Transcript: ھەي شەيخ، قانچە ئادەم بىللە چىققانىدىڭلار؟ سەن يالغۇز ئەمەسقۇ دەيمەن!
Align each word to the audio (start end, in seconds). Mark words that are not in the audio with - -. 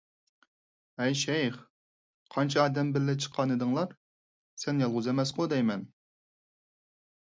ھەي 1.01 1.17
شەيخ، 1.23 1.59
قانچە 2.37 2.63
ئادەم 2.63 2.91
بىللە 2.97 3.17
چىققانىدىڭلار؟ 3.27 3.97
سەن 4.67 4.85
يالغۇز 4.87 5.15
ئەمەسقۇ 5.15 5.53
دەيمەن! 5.57 5.91